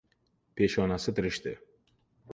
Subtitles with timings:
[0.61, 1.57] Peshonasi tirishdi.